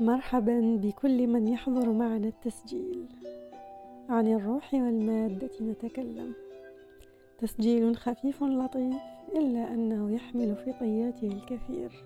مرحبا 0.00 0.76
بكل 0.82 1.26
من 1.26 1.48
يحضر 1.48 1.92
معنا 1.92 2.28
التسجيل. 2.28 3.06
عن 4.08 4.26
الروح 4.26 4.74
والمادة 4.74 5.50
نتكلم. 5.60 6.32
تسجيل 7.38 7.96
خفيف 7.96 8.42
لطيف 8.42 8.96
إلا 9.36 9.74
أنه 9.74 10.14
يحمل 10.14 10.56
في 10.56 10.72
طياته 10.72 11.26
الكثير. 11.26 12.04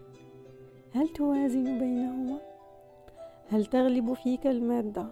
هل 0.92 1.08
توازن 1.08 1.78
بينهما؟ 1.78 2.38
هل 3.48 3.66
تغلب 3.66 4.12
فيك 4.12 4.46
المادة؟ 4.46 5.06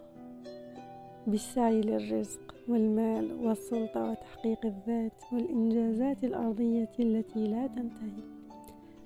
بالسعي 1.26 1.80
للرزق 1.80 2.54
والمال 2.68 3.46
والسلطة 3.46 4.10
وتحقيق 4.10 4.66
الذات 4.66 5.22
والإنجازات 5.32 6.24
الأرضية 6.24 6.92
التي 7.00 7.48
لا 7.48 7.66
تنتهي. 7.66 8.22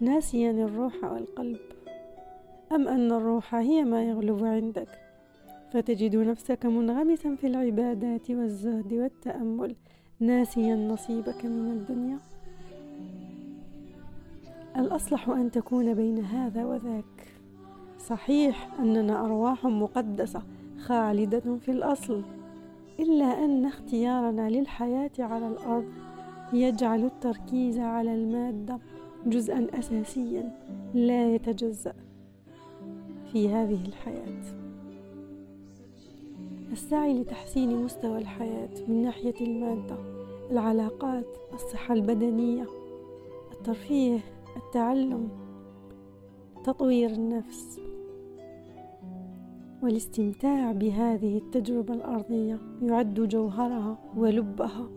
ناسيا 0.00 0.50
الروح 0.50 1.04
والقلب. 1.04 1.75
أم 2.72 2.88
أن 2.88 3.12
الروح 3.12 3.54
هي 3.54 3.84
ما 3.84 4.04
يغلب 4.04 4.44
عندك؟ 4.44 4.88
فتجد 5.72 6.16
نفسك 6.16 6.66
منغمسا 6.66 7.34
في 7.34 7.46
العبادات 7.46 8.30
والزهد 8.30 8.92
والتأمل 8.92 9.76
ناسيا 10.20 10.74
نصيبك 10.74 11.44
من 11.44 11.72
الدنيا. 11.72 12.18
الأصلح 14.76 15.28
أن 15.28 15.50
تكون 15.50 15.94
بين 15.94 16.24
هذا 16.24 16.64
وذاك. 16.64 17.28
صحيح 17.98 18.68
أننا 18.78 19.24
أرواح 19.24 19.64
مقدسة 19.64 20.42
خالدة 20.78 21.56
في 21.56 21.70
الأصل 21.70 22.22
إلا 23.00 23.44
أن 23.44 23.64
اختيارنا 23.64 24.50
للحياة 24.50 25.10
على 25.18 25.48
الأرض 25.48 25.92
يجعل 26.52 27.04
التركيز 27.04 27.78
على 27.78 28.14
المادة 28.14 28.78
جزءا 29.26 29.66
أساسيا 29.78 30.50
لا 30.94 31.34
يتجزأ. 31.34 31.94
في 33.36 33.48
هذه 33.48 33.84
الحياة. 33.86 34.42
السعي 36.72 37.20
لتحسين 37.20 37.84
مستوى 37.84 38.18
الحياة 38.18 38.68
من 38.88 39.02
ناحية 39.02 39.34
المادة 39.40 39.96
العلاقات 40.50 41.26
الصحة 41.54 41.94
البدنية 41.94 42.66
الترفيه 43.52 44.20
التعلم 44.56 45.28
تطوير 46.64 47.10
النفس 47.10 47.80
والاستمتاع 49.82 50.72
بهذه 50.72 51.38
التجربة 51.38 51.94
الأرضية 51.94 52.58
يعد 52.82 53.20
جوهرها 53.20 53.98
ولبها. 54.16 54.88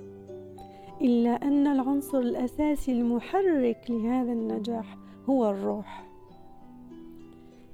إلا 1.02 1.30
أن 1.30 1.68
العنصر 1.68 2.20
الأساسي 2.20 2.92
المحرك 2.92 3.86
لهذا 3.90 4.32
النجاح 4.32 4.98
هو 5.30 5.50
الروح. 5.50 6.09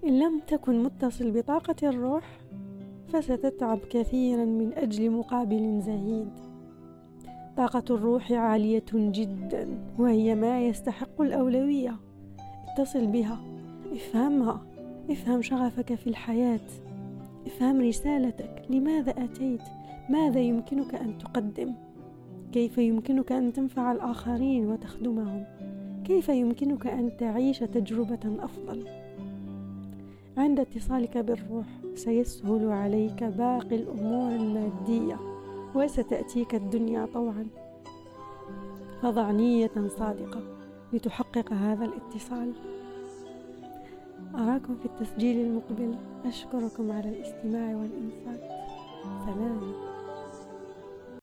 إن 0.06 0.20
لم 0.20 0.40
تكن 0.48 0.84
متصل 0.84 1.32
بطاقة 1.32 1.76
الروح 1.90 2.40
فستتعب 3.08 3.80
كثيرا 3.90 4.46
من 4.46 4.74
أجل 4.74 5.12
مقابل 5.12 5.82
زهيد 5.82 6.30
طاقة 7.58 7.84
الروح 7.96 8.32
عالية 8.32 8.86
جدا 8.94 9.68
وهي 10.00 10.36
ما 10.36 10.62
يستحق 10.62 11.22
الأولوية. 11.22 11.96
اتصل 12.68 13.08
بها. 13.08 13.40
افهمها. 13.92 14.62
افهم 15.10 15.42
شغفك 15.42 15.96
في 15.96 16.08
الحياة. 16.08 16.60
افهم 17.46 17.82
رسالتك. 17.82 18.62
لماذا 18.70 19.12
أتيت؟ 19.12 19.62
ماذا 20.10 20.40
يمكنك 20.40 20.96
أن 20.96 21.18
تقدم؟ 21.18 21.74
كيف 22.52 22.78
يمكنك 22.78 23.32
أن 23.32 23.54
تنفع 23.54 23.92
الآخرين 23.92 24.68
وتخدمهم؟ 24.68 25.44
كيف 26.04 26.30
يمكنك 26.30 26.88
أن 26.88 27.18
تعيش 27.18 27.60
تجربة 27.60 28.44
أفضل؟ 28.44 28.88
عند 30.38 30.60
اتصالك 30.60 31.18
بالروح 31.18 31.66
سيسهل 31.96 32.72
عليك 32.72 33.24
باقي 33.24 33.76
الأمور 33.76 34.32
المادية 34.32 35.20
وستأتيك 35.76 36.56
الدنيا 36.56 37.08
طوعا. 37.14 37.48
فضع 39.02 39.32
نية 39.32 39.72
صادقة 39.88 40.42
لتحقق 40.94 41.54
هذا 41.54 41.86
الاتصال. 41.86 42.54
أراكم 44.36 44.76
في 44.76 44.86
التسجيل 44.86 45.46
المقبل. 45.46 45.96
أشكركم 46.26 46.92
على 46.92 47.10
الاستماع 47.10 47.76
والانصات 47.76 48.50
سلام. 49.26 49.95